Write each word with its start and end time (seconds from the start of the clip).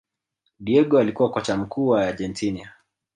Diego 0.59 0.99
alikuwa 0.99 1.29
kocha 1.31 1.57
mkuu 1.57 1.87
wa 1.87 2.07
Argentina 2.07 2.69